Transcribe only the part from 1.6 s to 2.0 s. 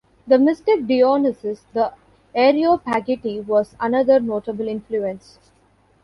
the